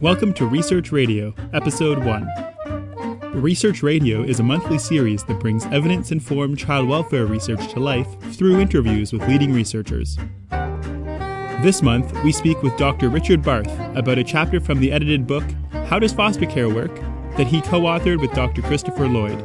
[0.00, 3.32] Welcome to Research Radio, Episode 1.
[3.34, 8.08] Research Radio is a monthly series that brings evidence informed child welfare research to life
[8.32, 10.16] through interviews with leading researchers.
[11.60, 13.10] This month, we speak with Dr.
[13.10, 15.44] Richard Barth about a chapter from the edited book,
[15.88, 16.94] How Does Foster Care Work?
[17.36, 18.62] that he co authored with Dr.
[18.62, 19.38] Christopher Lloyd.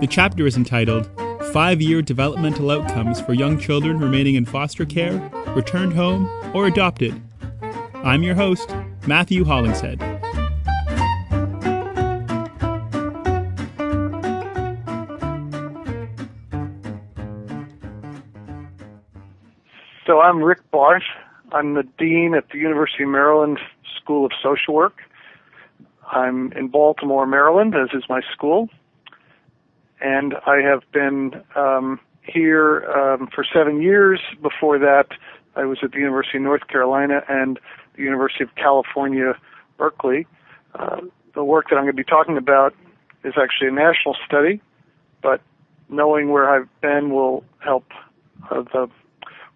[0.00, 1.10] The chapter is entitled
[1.52, 5.18] Five Year Developmental Outcomes for Young Children Remaining in Foster Care,
[5.48, 7.20] Returned Home, or Adopted.
[8.04, 8.74] I'm your host,
[9.06, 10.00] Matthew Hollingshead.
[20.06, 21.02] So I'm Rick Barth.
[21.52, 23.58] I'm the Dean at the University of Maryland
[23.96, 24.98] School of Social Work.
[26.10, 28.68] I'm in Baltimore, Maryland, as is my school.
[30.00, 34.20] And I have been um, here um, for seven years.
[34.42, 35.08] Before that,
[35.56, 37.58] I was at the University of North Carolina and
[37.96, 39.34] the University of California,
[39.78, 40.26] Berkeley.
[40.74, 41.00] Uh,
[41.34, 42.74] the work that I'm going to be talking about
[43.24, 44.60] is actually a national study,
[45.22, 45.40] but
[45.88, 47.84] knowing where I've been will help
[48.50, 48.88] uh, the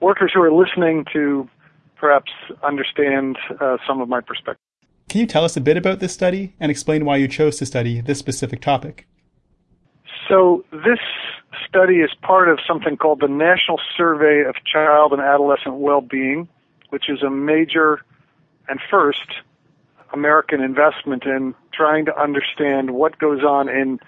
[0.00, 1.48] workers who are listening to
[1.96, 2.30] perhaps
[2.62, 4.60] understand uh, some of my perspective.
[5.08, 7.66] Can you tell us a bit about this study and explain why you chose to
[7.66, 9.06] study this specific topic?
[10.28, 10.98] So, this
[11.66, 16.48] study is part of something called the National Survey of Child and Adolescent Well-Being,
[16.90, 18.00] which is a major
[18.68, 19.26] and first
[20.12, 24.00] American investment in trying to understand what goes on in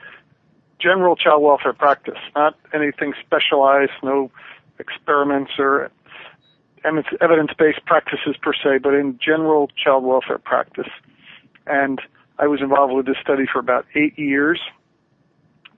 [0.79, 4.31] general child welfare practice, not anything specialized, no
[4.79, 5.91] experiments or
[6.85, 10.89] evidence-based practices per se, but in general child welfare practice.
[11.67, 12.01] And
[12.39, 14.61] I was involved with this study for about eight years.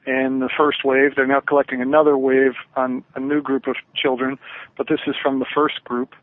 [0.06, 4.38] And the first wave, they're now collecting another wave on a new group of children,
[4.76, 6.14] but this is from the first group.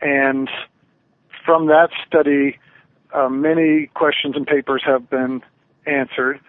[0.00, 0.48] And
[1.48, 2.58] from that study,
[3.14, 5.40] uh, many questions and papers have been
[5.86, 6.40] answered,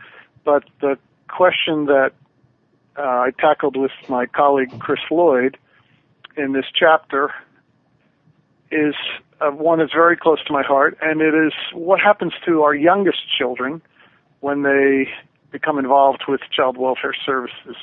[0.43, 0.97] but the
[1.29, 2.11] question that
[2.97, 5.57] uh, I tackled with my colleague Chris Lloyd
[6.35, 7.33] in this chapter
[8.71, 8.93] is
[9.39, 12.75] uh, one that's very close to my heart, and it is what happens to our
[12.75, 13.81] youngest children
[14.41, 15.07] when they
[15.49, 17.77] become involved with child welfare services.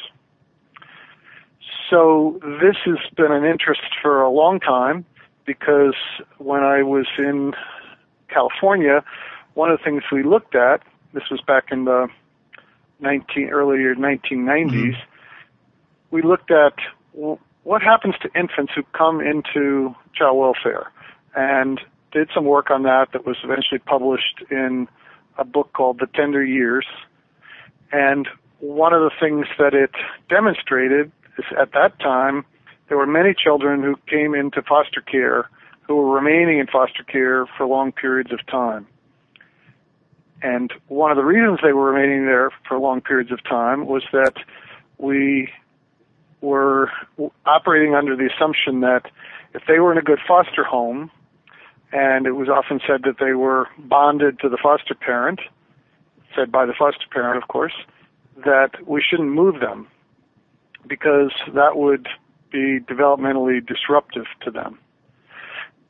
[1.89, 5.07] So this has been an interest for a long time
[5.47, 5.95] because
[6.39, 7.53] when I was in
[8.29, 9.05] California,
[9.55, 10.83] one of the things we looked at,
[11.15, 12.09] this was back in the
[13.01, 15.01] 19 earlier 1990s, mm-hmm.
[16.11, 16.75] we looked at
[17.13, 20.91] what happens to infants who come into child welfare
[21.35, 21.81] and
[22.13, 24.89] did some work on that that was eventually published in
[25.39, 26.87] a book called The Tender Years.
[27.93, 28.29] And
[28.61, 29.91] one of the things that it
[30.29, 32.45] demonstrated is at that time
[32.89, 35.49] there were many children who came into foster care
[35.87, 38.87] who were remaining in foster care for long periods of time.
[40.43, 44.03] And one of the reasons they were remaining there for long periods of time was
[44.13, 44.35] that
[44.99, 45.49] we
[46.41, 46.91] were
[47.45, 49.11] operating under the assumption that
[49.55, 51.11] if they were in a good foster home,
[51.93, 55.41] and it was often said that they were bonded to the foster parent,
[56.35, 57.75] said by the foster parent, of course,
[58.45, 59.87] that we shouldn't move them
[60.87, 62.07] because that would
[62.57, 64.79] be developmentally disruptive to them.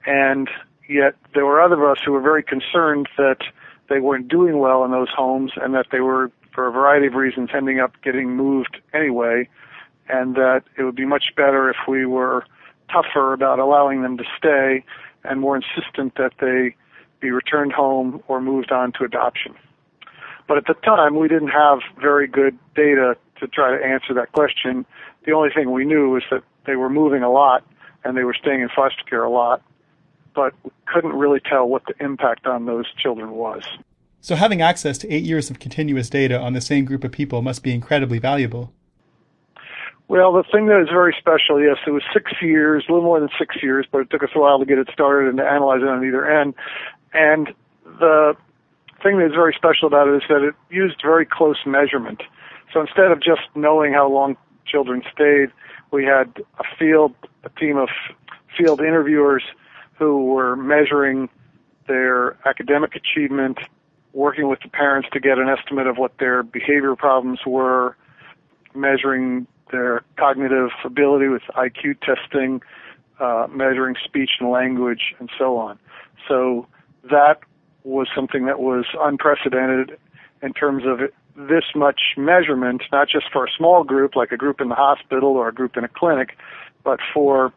[0.04, 0.50] And
[0.88, 3.38] yet there were other of us who were very concerned that
[3.88, 7.14] they weren't doing well in those homes and that they were, for a variety of
[7.14, 9.48] reasons, ending up getting moved anyway,
[10.08, 12.44] and that it would be much better if we were
[12.92, 14.84] tougher about allowing them to stay
[15.22, 16.74] and more insistent that they
[17.20, 19.54] be returned home or moved on to adoption.
[20.48, 24.32] But at the time, we didn't have very good data to try to answer that
[24.32, 24.86] question.
[25.24, 27.64] The only thing we knew was that they were moving a lot
[28.04, 29.62] and they were staying in foster care a lot,
[30.34, 30.54] but
[30.86, 33.64] couldn't really tell what the impact on those children was.
[34.20, 37.42] So, having access to eight years of continuous data on the same group of people
[37.42, 38.72] must be incredibly valuable.
[40.08, 43.18] Well, the thing that is very special, yes, it was six years, a little more
[43.18, 45.44] than six years, but it took us a while to get it started and to
[45.44, 46.54] analyze it on either end.
[47.12, 47.48] And
[47.98, 48.36] the
[49.02, 52.22] thing that is very special about it is that it used very close measurement.
[52.72, 54.36] So instead of just knowing how long
[54.66, 55.50] children stayed,
[55.90, 57.14] we had a field,
[57.44, 57.88] a team of
[58.56, 59.42] field interviewers
[59.98, 61.28] who were measuring
[61.88, 63.58] their academic achievement,
[64.12, 67.96] working with the parents to get an estimate of what their behavior problems were,
[68.74, 72.60] measuring their cognitive ability with IQ testing,
[73.20, 75.78] uh, measuring speech and language, and so on.
[76.28, 76.66] So
[77.10, 77.40] that
[77.84, 79.98] was something that was unprecedented
[80.42, 81.00] in terms of
[81.36, 85.30] this much measurement, not just for a small group like a group in the hospital
[85.30, 86.36] or a group in a clinic,
[86.82, 87.52] but for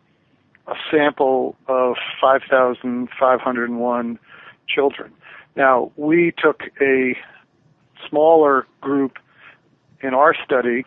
[0.67, 4.19] a sample of 5,501
[4.67, 5.13] children.
[5.55, 7.17] Now, we took a
[8.07, 9.17] smaller group
[10.01, 10.85] in our study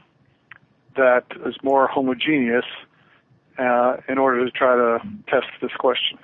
[0.97, 2.65] that is more homogeneous
[3.59, 4.99] uh, in order to try to
[5.29, 6.19] test this question.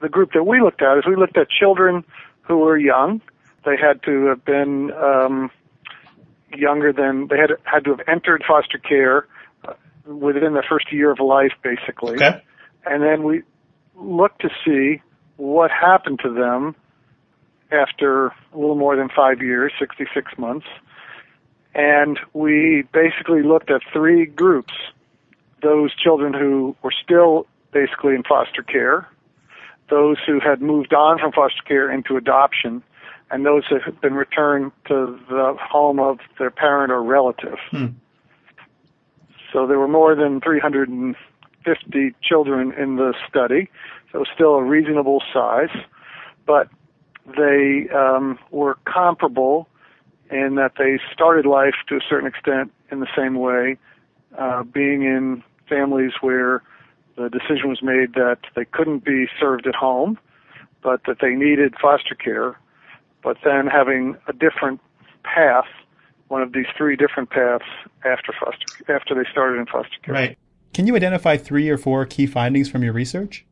[0.00, 2.04] The group that we looked at is we looked at children
[2.42, 3.20] who were young.
[3.64, 5.50] They had to have been um,
[6.56, 9.26] younger than they had had to have entered foster care
[9.66, 9.74] uh,
[10.06, 12.14] within the first year of life, basically.
[12.14, 12.42] Okay.
[12.84, 13.42] And then we
[13.94, 15.02] looked to see
[15.36, 16.74] what happened to them
[17.70, 20.66] after a little more than five years, 66 months.
[21.74, 24.74] And we basically looked at three groups.
[25.62, 29.08] Those children who were still basically in foster care,
[29.88, 32.82] those who had moved on from foster care into adoption,
[33.32, 37.56] and those that had been returned to the home of their parent or relative.
[37.70, 37.86] Hmm.
[39.52, 43.70] So there were more than 350 children in the study,
[44.12, 45.74] so still a reasonable size,
[46.46, 46.68] but
[47.36, 49.66] they um, were comparable
[50.30, 53.78] in that they started life to a certain extent in the same way,
[54.38, 56.62] uh, being in families where
[57.16, 60.18] the decision was made that they couldn't be served at home,
[60.82, 62.58] but that they needed foster care,
[63.22, 64.80] but then having a different
[65.24, 65.66] path,
[66.28, 67.64] one of these three different paths
[68.04, 70.14] after foster after they started in foster care.
[70.14, 70.38] Right.
[70.74, 73.44] Can you identify three or four key findings from your research?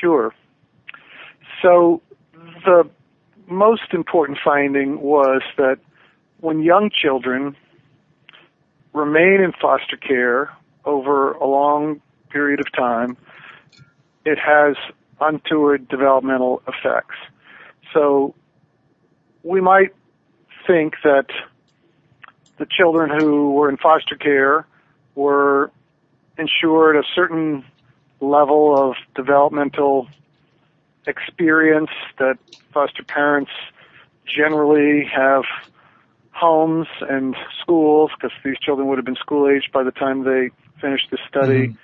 [0.00, 0.34] Sure.
[1.62, 2.02] So
[2.64, 2.88] the
[3.46, 5.78] most important finding was that
[6.40, 7.56] when young children
[8.92, 10.50] remain in foster care
[10.84, 12.00] over a long
[12.30, 13.16] period of time,
[14.24, 14.76] it has
[15.20, 17.16] untoward developmental effects.
[17.92, 18.34] So
[19.42, 19.94] we might
[20.66, 21.26] think that
[22.58, 24.66] the children who were in foster care
[25.14, 25.70] were
[26.36, 27.64] ensured a certain
[28.20, 30.08] level of developmental
[31.06, 32.38] experience that
[32.72, 33.50] foster parents
[34.26, 35.44] generally have
[36.32, 40.50] homes and schools because these children would have been school aged by the time they
[40.80, 41.76] finished the study Mhm.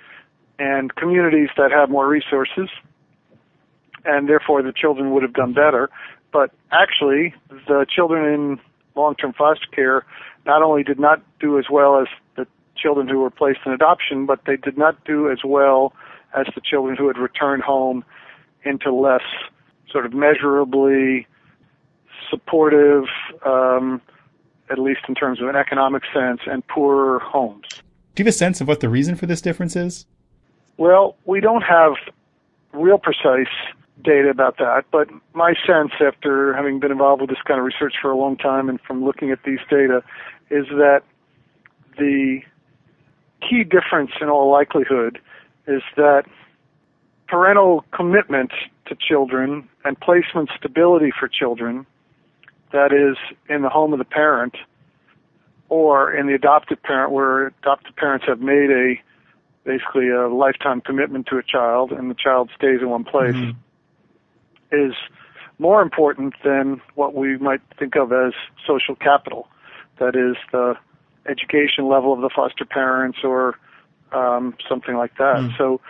[0.59, 2.69] and communities that have more resources
[4.05, 5.89] and therefore the children would have done better
[6.31, 7.33] but actually
[7.67, 8.59] the children in
[8.95, 10.05] long-term foster care
[10.45, 12.47] not only did not do as well as the
[12.77, 15.93] children who were placed in adoption but they did not do as well
[16.35, 18.03] as the children who had returned home
[18.63, 19.23] into less
[19.89, 21.27] sort of measurably
[22.29, 23.05] supportive,
[23.45, 24.01] um,
[24.69, 27.67] at least in terms of an economic sense, and poorer homes.
[28.15, 30.05] Do you have a sense of what the reason for this difference is?
[30.77, 31.93] Well, we don't have
[32.73, 33.53] real precise
[34.01, 37.93] data about that, but my sense after having been involved with this kind of research
[38.01, 40.03] for a long time and from looking at these data
[40.49, 41.01] is that
[41.97, 42.41] the
[43.41, 45.19] key difference in all likelihood
[45.67, 46.23] is that
[47.27, 48.51] parental commitment
[48.85, 51.85] to children and placement stability for children,
[52.71, 53.17] that is,
[53.49, 54.55] in the home of the parent
[55.69, 58.95] or in the adoptive parent, where adoptive parents have made a
[59.63, 63.55] basically a lifetime commitment to a child and the child stays in one place, Mhm.
[64.75, 64.93] Is
[65.57, 68.33] more important than what we might think of as
[68.67, 69.47] social capital.
[69.99, 70.75] That is the
[71.27, 73.57] education level of the foster parents or
[74.11, 75.37] um, something like that.
[75.37, 75.57] Mm.
[75.57, 75.81] So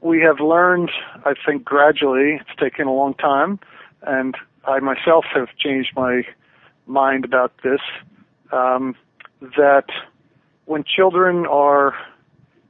[0.00, 0.90] we have learned,
[1.24, 2.40] I think, gradually.
[2.40, 3.58] It's taken a long time,
[4.02, 6.22] and I myself have changed my
[6.86, 7.80] mind about this.
[8.52, 8.94] Um,
[9.40, 9.86] that
[10.66, 11.94] when children are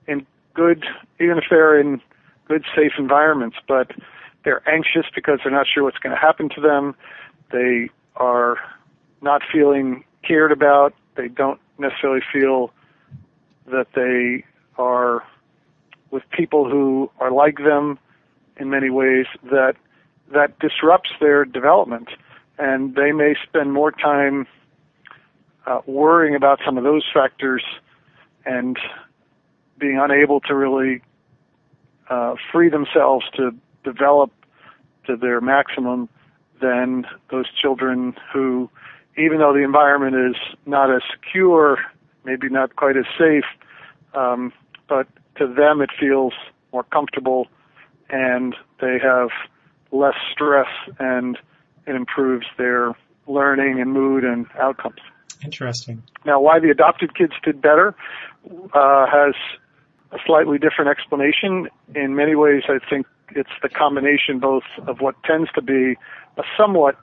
[0.06, 0.84] in good,
[1.20, 2.00] even if they're in
[2.48, 3.90] good, safe environments, but
[4.46, 6.94] they're anxious because they're not sure what's going to happen to them,
[7.50, 8.56] they are
[9.20, 12.70] not feeling cared about, they don't necessarily feel
[13.66, 14.44] that they
[14.78, 15.24] are
[16.12, 17.98] with people who are like them
[18.56, 19.74] in many ways that
[20.32, 22.08] that disrupts their development.
[22.56, 24.46] And they may spend more time
[25.66, 27.64] uh, worrying about some of those factors
[28.44, 28.78] and
[29.76, 31.02] being unable to really
[32.08, 33.52] uh, free themselves to
[33.86, 34.30] develop
[35.06, 36.08] to their maximum
[36.60, 38.68] than those children who,
[39.16, 41.78] even though the environment is not as secure,
[42.24, 43.44] maybe not quite as safe,
[44.14, 44.52] um,
[44.88, 46.32] but to them it feels
[46.72, 47.46] more comfortable
[48.10, 49.28] and they have
[49.92, 51.38] less stress and
[51.86, 52.94] it improves their
[53.26, 55.00] learning and mood and outcomes.
[55.44, 56.02] Interesting.
[56.24, 57.94] Now, why the adopted kids did better
[58.72, 59.34] uh, has
[60.12, 61.68] a slightly different explanation.
[61.94, 65.96] In many ways, I think it's the combination both of what tends to be
[66.36, 66.96] a somewhat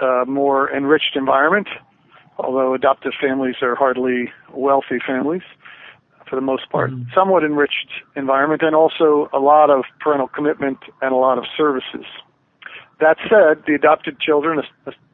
[0.00, 1.68] uh, more enriched environment,
[2.38, 5.42] although adoptive families are hardly wealthy families
[6.28, 7.12] for the most part, Mhm.
[7.12, 12.06] somewhat enriched environment, and also a lot of parental commitment and a lot of services.
[12.98, 14.62] That said, the adopted children,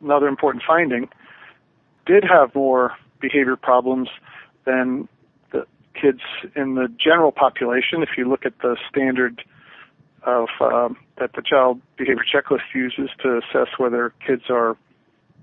[0.01, 1.09] another important finding,
[2.07, 4.09] did have more behavior problems
[4.65, 5.09] than
[5.51, 6.21] the kids
[6.55, 8.03] in the general population.
[8.03, 9.43] If you look at the standard
[10.25, 14.77] of um, that the child behavior checklist uses to assess whether kids are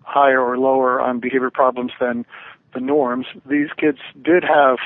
[0.04, 2.26] higher or lower on behavior problems than
[2.74, 4.78] the norms, these kids did have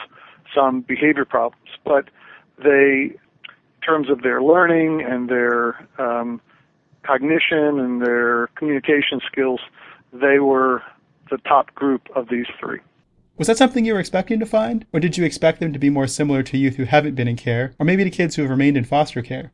[0.55, 2.09] some behavior problems, but
[2.57, 6.41] they, in terms of their learning and their um,
[7.03, 9.59] cognition and their communication skills,
[10.13, 10.83] they were
[11.29, 12.79] the top group of these three.
[13.37, 14.85] Was that something you were expecting to find?
[14.93, 17.37] Or did you expect them to be more similar to youth who haven't been in
[17.37, 19.51] care, or maybe to kids who have remained in foster care?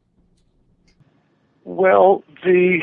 [1.67, 2.79] Well, the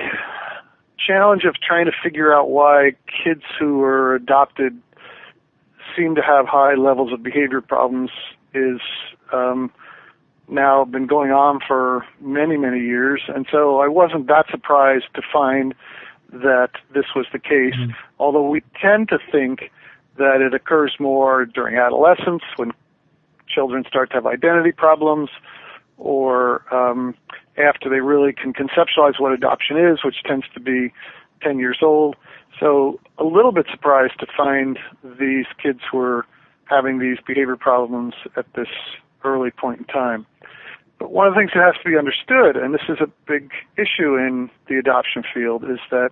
[0.99, 2.93] challenge of trying to figure out why
[3.25, 4.79] kids who are adopted
[5.97, 8.11] seem to have high levels of behavior problems
[8.53, 8.81] is
[9.33, 9.73] um,
[10.49, 13.23] now been going on for many, many years.
[13.27, 15.75] And so I wasn't that surprised to find
[16.31, 17.93] that this was the case, mm-hmm.
[18.19, 19.71] although we tend to think
[20.19, 22.73] that it occurs more during adolescence when
[23.49, 25.31] children start to have identity problems
[25.99, 27.15] or um,
[27.57, 30.93] after they really can conceptualize what adoption is, which tends to be
[31.43, 32.17] 10 years old.
[32.61, 34.79] So a little bit surprised to find
[35.19, 36.27] these kids were
[36.67, 38.69] having these behavior problems at this
[39.25, 40.27] early point in time.
[40.99, 43.51] But one of the things that has to be understood, and this is a big
[43.77, 46.11] issue in the adoption field, is that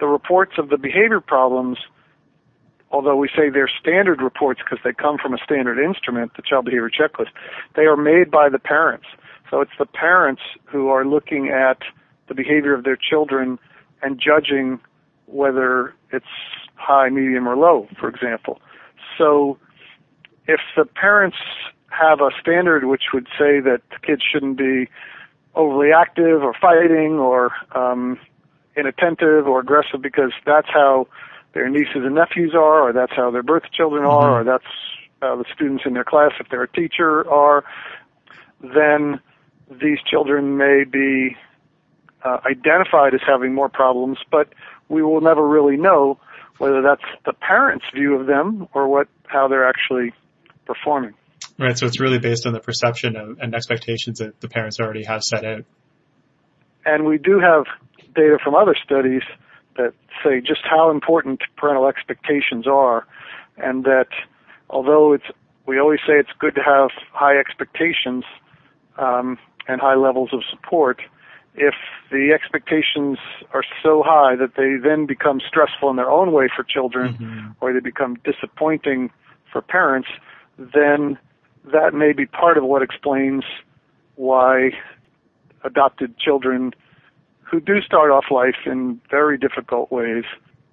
[0.00, 1.78] the reports of the behavior problems,
[2.92, 6.66] although we say they're standard reports because they come from a standard instrument, the child
[6.66, 7.30] behavior checklist,
[7.74, 9.06] they are made by the parents.
[9.50, 11.78] So it's the parents who are looking at
[12.28, 13.58] the behavior of their children
[14.02, 14.78] and judging
[15.26, 16.26] whether it's
[16.74, 18.60] high, medium, or low, for example.
[19.16, 19.58] So
[20.46, 21.36] if the parents
[21.88, 24.88] have a standard which would say that kids shouldn't be
[25.54, 28.18] overly active or fighting or um,
[28.76, 31.06] inattentive or aggressive because that's how
[31.54, 34.48] their nieces and nephews are, or that's how their birth children are, mm-hmm.
[34.48, 34.72] or that's
[35.20, 37.64] how the students in their class, if they're a teacher, are,
[38.60, 39.20] then
[39.70, 41.36] these children may be
[42.24, 44.52] uh, identified as having more problems, but
[44.88, 46.18] we will never really know
[46.58, 50.12] whether that's the parents' view of them or what how they're actually
[50.66, 51.14] performing.
[51.58, 51.76] Right.
[51.76, 55.22] So it's really based on the perception of, and expectations that the parents already have
[55.22, 55.64] set out.
[56.84, 57.64] And we do have
[58.14, 59.22] data from other studies
[59.76, 63.06] that say just how important parental expectations are,
[63.56, 64.08] and that
[64.70, 65.26] although it's
[65.66, 68.24] we always say it's good to have high expectations
[68.98, 69.38] um,
[69.68, 71.02] and high levels of support,
[71.54, 71.74] if
[72.10, 73.18] the expectations
[73.52, 77.48] are so high that they then become stressful in their own way for children mm-hmm.
[77.60, 79.10] or they become disappointing
[79.52, 80.08] for parents,
[80.58, 81.18] then
[81.72, 83.44] that may be part of what explains
[84.16, 84.70] why
[85.64, 86.72] adopted children
[87.52, 90.24] who do start off life in very difficult ways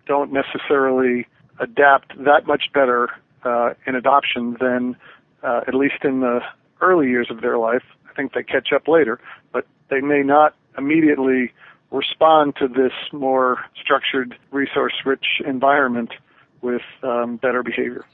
[0.08, 1.28] don't necessarily
[1.60, 3.10] adapt that much better
[3.44, 4.96] uh, in adoption than
[5.44, 6.40] uh, at least in the
[6.82, 7.84] early years of their life.
[8.10, 9.20] I think they catch up later,
[9.52, 11.52] but they may not immediately
[11.92, 16.14] respond to this more structured, resource rich environment
[16.62, 18.06] with um, better behavior.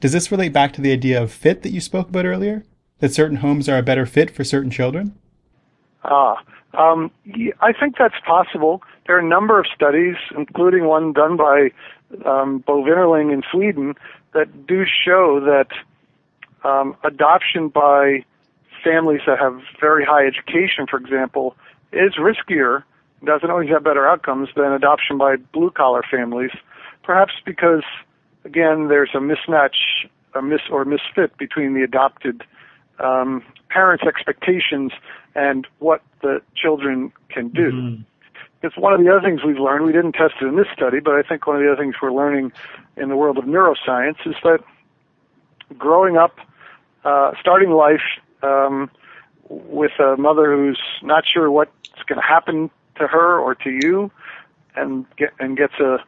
[0.00, 2.64] Does this relate back to the idea of fit that you spoke about earlier?
[3.00, 5.18] That certain homes are a better fit for certain children?
[6.04, 6.42] Ah,
[6.74, 7.10] um,
[7.60, 8.82] I think that's possible.
[9.06, 11.70] There are a number of studies, including one done by
[12.24, 13.94] um, Bo Vinnerljung in Sweden,
[14.32, 15.68] that do show that
[16.66, 18.24] um, adoption by
[18.82, 21.56] families that have very high education, for example,
[21.92, 22.84] is riskier,
[23.24, 26.50] doesn't always have better outcomes than adoption by blue collar families,
[27.02, 27.84] perhaps because,
[28.44, 32.42] again, there's a mismatch a miss or misfit between the adopted
[33.02, 34.92] um, parents' expectations
[35.34, 37.72] and what the children can do.
[37.72, 38.02] Mm-hmm.
[38.62, 39.84] It's one of the other things we've learned.
[39.84, 41.96] We didn't test it in this study, but I think one of the other things
[42.00, 42.52] we're learning
[42.96, 44.60] in the world of neuroscience is that
[45.76, 46.38] growing up,
[47.04, 48.88] uh, starting life um,
[49.48, 51.72] with a mother who's not sure what's
[52.06, 54.10] going to happen to her or to you,
[54.76, 55.98] and get and gets a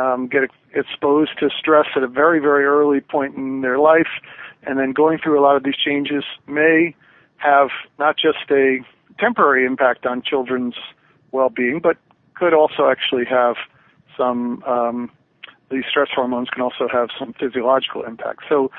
[0.00, 0.42] um, get
[0.74, 4.08] exposed to stress at a very very early point in their life,
[4.66, 6.94] and then going through a lot of these changes may
[7.36, 7.68] have
[7.98, 8.78] not just a
[9.18, 10.74] temporary impact on children's
[11.32, 11.96] well-being, but
[12.34, 13.56] could also actually have
[14.16, 15.10] some um,
[15.70, 18.44] these stress hormones can also have some physiological impact.
[18.48, 18.70] So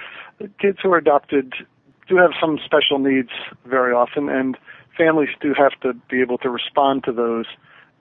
[0.59, 1.53] kids who are adopted
[2.07, 3.29] do have some special needs
[3.65, 4.57] very often, and
[4.97, 7.45] families do have to be able to respond to those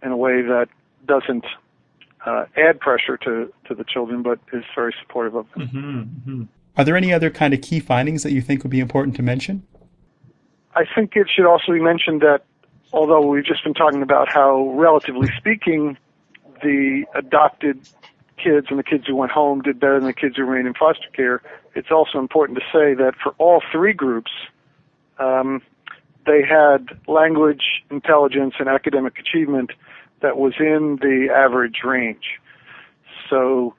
[0.03, 0.69] in a way that
[1.07, 1.45] doesn't
[2.25, 5.69] uh, add pressure to, to the children, but is very supportive of them.
[5.69, 6.43] Mm-hmm, mm-hmm.
[6.77, 9.23] Are there any other kind of key findings that you think would be important to
[9.23, 9.67] mention?
[10.75, 12.45] I think it should also be mentioned that
[12.93, 15.97] although we've just been talking about how, relatively speaking,
[16.63, 17.81] the adopted
[18.43, 20.75] kids and the kids who went home did better than the kids who remained in
[20.75, 21.41] foster care,
[21.75, 24.31] it's also important to say that for all three groups,
[25.19, 25.63] um,
[26.27, 29.71] they had language, intelligence, and academic achievement
[30.21, 32.39] that was in the average range.
[33.31, 33.75] So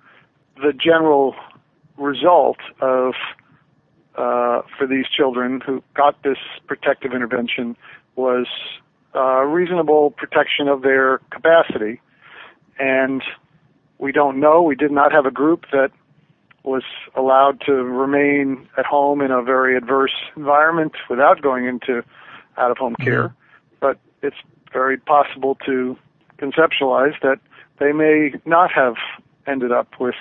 [0.55, 1.35] the general
[1.97, 3.13] result of
[4.15, 6.37] uh, for these children who got this
[6.67, 7.77] protective intervention
[8.15, 8.47] was
[9.15, 12.01] uh, reasonable protection of their capacity.
[12.79, 13.21] And
[13.99, 14.61] we don't know.
[14.61, 15.91] We did not have a group that
[16.63, 16.83] was
[17.15, 22.03] allowed to remain at home in a very adverse environment without going into
[22.57, 23.03] out of home mm-hmm.
[23.03, 23.35] care.
[23.79, 24.35] But it's
[24.73, 25.97] very possible to
[26.39, 27.39] conceptualize that
[27.79, 28.95] they may not have
[29.45, 30.15] ended up with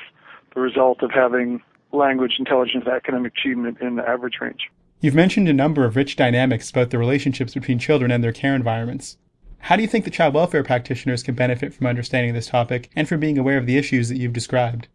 [0.56, 4.70] the result of having language, intelligence, academic achievement in the average range.
[5.00, 8.54] You've mentioned a number of rich dynamics about the relationships between children and their care
[8.56, 9.18] environments.
[9.58, 13.06] How do you think that child welfare practitioners can benefit from understanding this topic and
[13.06, 14.88] from being aware of the issues that you've described?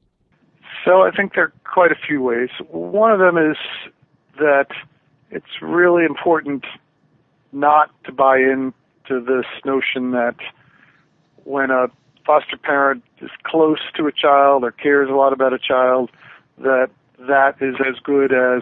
[0.84, 2.50] So I think there are quite a few ways.
[2.70, 3.58] One of them is
[4.40, 4.68] that
[5.30, 6.66] it's really important
[7.52, 8.74] not to buy into
[9.10, 10.38] this notion that
[11.44, 11.88] when a
[12.26, 16.12] foster parent is close to a child or cares a lot about a child,
[16.58, 18.62] that that is as good as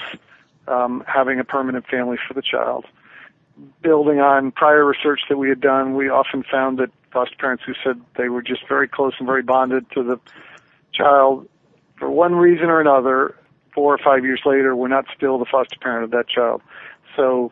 [0.68, 2.86] um, having a permanent family for the child.
[3.82, 7.74] Building on prior research that we had done, we often found that foster parents who
[7.84, 10.20] said they were just very close and very bonded to the
[10.94, 11.48] child,
[11.98, 13.36] for one reason or another,
[13.74, 16.62] four or five years later, were not still the foster parent of that child.
[17.16, 17.52] So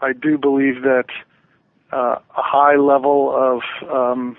[0.00, 1.06] I do believe that
[1.92, 4.36] uh, a high level of um,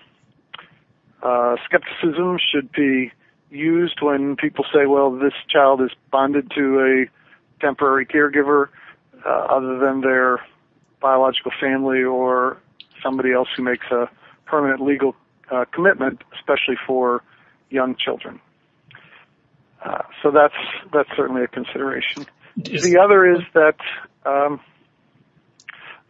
[1.24, 3.12] uh, skepticism should be
[3.50, 8.68] used when people say, well, this child is bonded to a temporary caregiver
[9.26, 10.40] uh, other than their
[11.02, 12.58] biological family or
[13.04, 14.10] somebody else who makes a
[14.46, 15.16] permanent legal
[15.52, 17.24] uh, commitment, especially for
[17.70, 18.40] young children.
[19.84, 20.56] Uh, so that's
[20.92, 22.26] that's certainly a consideration.
[22.66, 23.76] Is the other is that
[24.26, 24.60] um,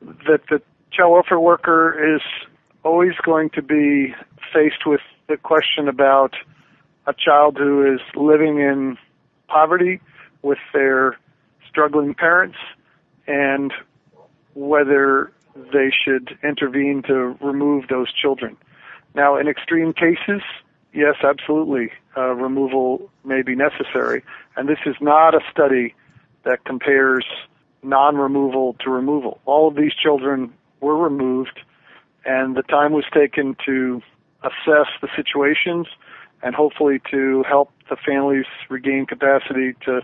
[0.01, 2.21] that the child welfare worker is
[2.83, 4.15] always going to be
[4.53, 6.35] faced with the question about
[7.05, 8.97] a child who is living in
[9.47, 9.99] poverty
[10.41, 11.17] with their
[11.67, 12.57] struggling parents
[13.27, 13.73] and
[14.55, 15.31] whether
[15.73, 18.57] they should intervene to remove those children.
[19.15, 20.41] Now, in extreme cases,
[20.93, 24.23] yes, absolutely, uh, removal may be necessary.
[24.55, 25.95] And this is not a study
[26.43, 27.25] that compares
[27.83, 29.39] non-removal to removal.
[29.45, 31.59] All of these children were removed,
[32.25, 34.01] and the time was taken to
[34.43, 35.87] assess the situations
[36.43, 40.01] and hopefully to help the families regain capacity to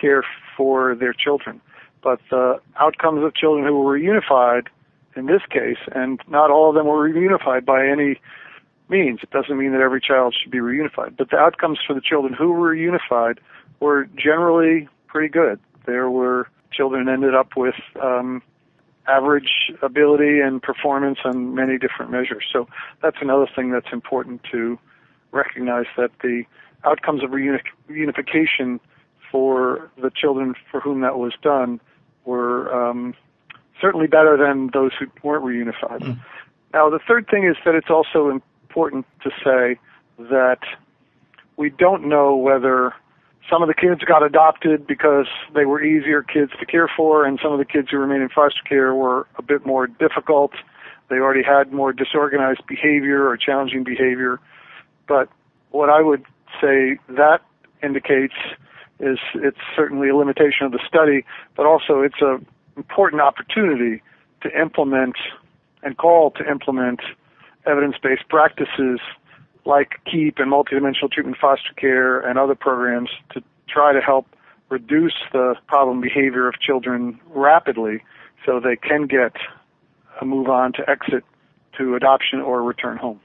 [0.00, 0.24] care
[0.56, 1.60] for their children.
[2.02, 4.66] But the outcomes of children who were reunified
[5.16, 8.20] in this case, and not all of them were reunified by any
[8.88, 9.20] means.
[9.22, 12.34] It doesn't mean that every child should be reunified, but the outcomes for the children
[12.34, 13.38] who were reunified
[13.80, 15.60] were generally pretty good.
[15.86, 18.42] There were children ended up with um,
[19.06, 22.44] average ability and performance on many different measures.
[22.52, 22.68] So
[23.02, 24.78] that's another thing that's important to
[25.32, 26.44] recognize that the
[26.84, 28.80] outcomes of reunification
[29.30, 31.80] for the children for whom that was done
[32.24, 33.14] were um,
[33.80, 36.00] certainly better than those who weren't reunified.
[36.00, 36.20] Mm.
[36.72, 39.78] Now, the third thing is that it's also important to say
[40.18, 40.60] that
[41.56, 42.94] we don't know whether
[43.50, 47.38] some of the kids got adopted because they were easier kids to care for, and
[47.42, 50.52] some of the kids who remained in foster care were a bit more difficult.
[51.08, 54.40] They already had more disorganized behavior or challenging behavior.
[55.06, 55.28] But
[55.70, 56.24] what I would
[56.60, 57.40] say that
[57.82, 58.34] indicates
[59.00, 61.24] is it's certainly a limitation of the study,
[61.56, 64.02] but also it's an important opportunity
[64.42, 65.16] to implement
[65.82, 67.00] and call to implement
[67.66, 69.00] evidence-based practices
[69.64, 74.26] like KEEP and multidimensional treatment foster care and other programs to try to help
[74.68, 78.02] reduce the problem behavior of children rapidly
[78.44, 79.32] so they can get
[80.20, 81.24] a move on to exit
[81.78, 83.20] to adoption or return home.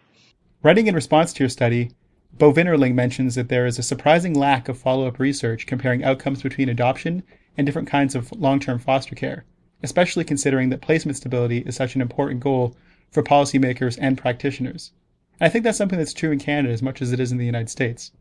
[0.63, 1.91] Writing in response to your study,
[2.34, 6.43] Bo Vinnerljung mentions that there is a surprising lack of follow up research comparing outcomes
[6.43, 7.23] between adoption
[7.58, 9.45] and different kinds of long term foster care,
[9.82, 12.76] especially considering that placement stability is such an important goal
[13.12, 14.91] for policymakers and practitioners.
[15.39, 17.45] I think that's something that's true in Canada as much as it is in the
[17.45, 18.12] United States.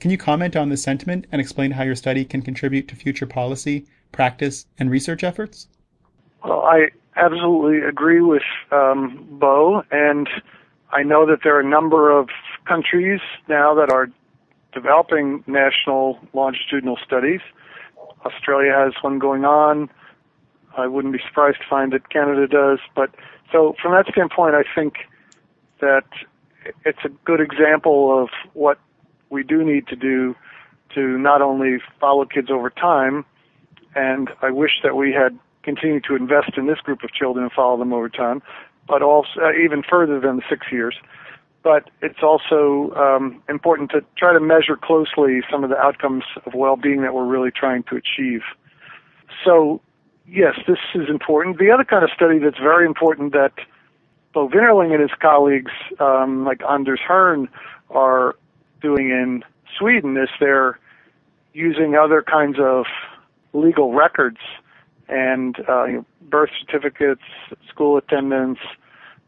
[0.00, 3.26] Can you comment on this sentiment and explain how your study can contribute to future
[3.26, 5.68] policy, practice, and research efforts?
[6.44, 8.42] Well, I absolutely agree with
[8.72, 10.28] um, Bo, and
[10.90, 12.30] I know that there are a number of
[12.66, 14.08] countries now that are
[14.72, 17.40] developing national longitudinal studies.
[18.24, 19.88] Australia has one going on.
[20.76, 22.78] I wouldn't be surprised to find that Canada does.
[22.96, 23.10] But
[23.52, 24.94] so from that standpoint, I think
[25.82, 26.04] that
[26.86, 28.78] it's a good example of what
[29.28, 30.34] we do need to do
[30.94, 33.24] to not only follow kids over time,
[33.94, 37.52] and I wish that we had continued to invest in this group of children and
[37.52, 38.42] follow them over time,
[38.88, 40.94] but also uh, even further than the six years.
[41.62, 46.54] But it's also um, important to try to measure closely some of the outcomes of
[46.54, 48.40] well-being that we're really trying to achieve.
[49.44, 49.80] So,
[50.26, 51.58] yes, this is important.
[51.58, 53.52] The other kind of study that's very important that
[54.32, 57.48] Bo Vinnerljung and his colleagues, um, like Anders Hjern,
[57.90, 58.36] are
[58.80, 59.44] doing in
[59.78, 60.78] Sweden is they're
[61.52, 62.86] using other kinds of
[63.52, 64.38] legal records
[65.08, 67.22] and uh, you know, birth certificates,
[67.68, 68.58] school attendance,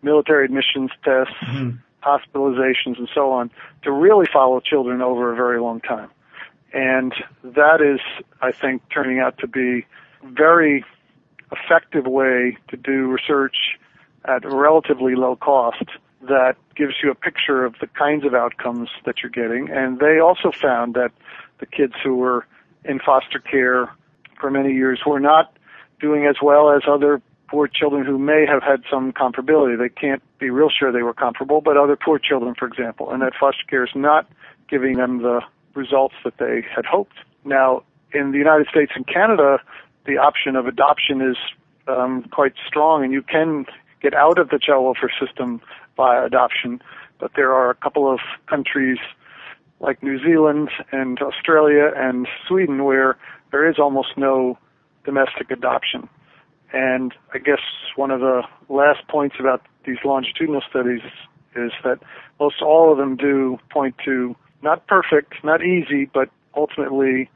[0.03, 1.77] military admissions tests, mm-hmm.
[2.03, 3.51] hospitalizations, and so on
[3.83, 6.11] to really follow children over a very long time.
[6.73, 8.01] And that is,
[8.40, 9.87] I think, turning out to be
[10.23, 10.85] a very
[11.53, 13.79] effective way to do research
[14.25, 15.85] at relatively low cost
[16.23, 19.71] that gives you a picture of the kinds of outcomes that you're getting.
[19.71, 21.13] And they also found that
[21.59, 22.47] the kids who were
[22.85, 23.91] in foster care
[24.41, 25.57] for many years were not
[26.01, 29.79] doing as well as other poor children who may have had some comparability.
[29.79, 33.23] They can't be real sure they were comparable, but other poor children, for example, and
[33.23, 34.27] that foster care is not
[34.69, 35.41] giving them the
[35.75, 37.17] results that they had hoped.
[37.45, 37.83] Now,
[38.13, 39.59] in the United States and Canada,
[40.07, 41.37] the option of adoption is
[41.87, 43.67] um, quite strong, and you can
[44.05, 45.62] get out of the child welfare system
[45.97, 46.81] by adoption.
[47.19, 48.99] But there are a couple of countries
[49.81, 53.17] like New Zealand and Australia and Sweden where
[53.51, 54.59] there is almost no
[55.05, 56.09] domestic adoption.
[56.73, 57.61] And I guess
[57.97, 61.01] one of the last points about these longitudinal studies
[61.57, 62.01] is that
[62.38, 67.31] most all of them do point to not perfect, not easy, but ultimately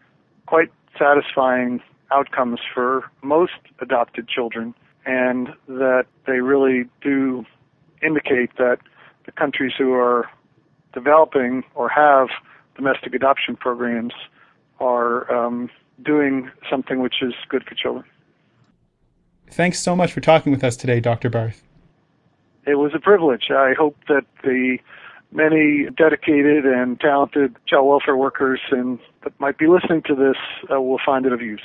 [0.47, 4.75] quite satisfying outcomes for most adopted children,
[5.07, 7.45] and that they really do
[8.03, 8.79] indicate that
[9.27, 10.29] the countries who are
[10.93, 12.29] developing or have
[12.77, 14.13] domestic adoption programs
[14.81, 15.69] are um,
[16.05, 18.05] doing something which is good for children.
[19.51, 21.31] Thanks so much for talking with us today, Dr.
[21.31, 21.63] Barth.
[22.67, 23.51] It was a privilege.
[23.51, 24.79] I hope that the
[25.33, 30.37] many dedicated and talented child welfare workers and that might be listening to this
[30.73, 31.61] uh, will find it of use.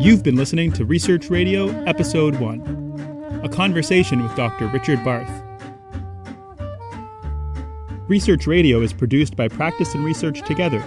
[0.00, 4.66] You've been listening to Research Radio, Episode 1, a conversation with Dr.
[4.68, 5.30] Richard Barth.
[8.08, 10.78] Research Radio is produced by Practice and Research Together,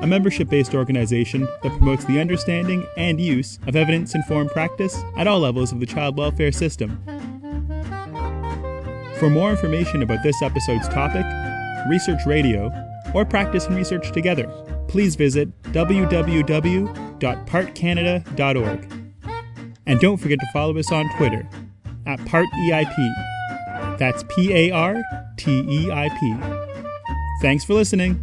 [0.00, 5.26] a membership based organization that promotes the understanding and use of evidence informed practice at
[5.26, 6.98] all levels of the child welfare system.
[9.18, 11.26] For more information about this episode's topic,
[11.90, 12.72] Research Radio,
[13.12, 14.50] or Practice and Research Together,
[14.88, 15.50] please visit
[17.18, 18.92] www.partcanada.org.
[19.86, 21.48] And don't forget to follow us on Twitter
[22.06, 23.98] at PartEIP.
[23.98, 25.02] That's P A R
[25.36, 26.34] T E I P.
[27.40, 28.22] Thanks for listening.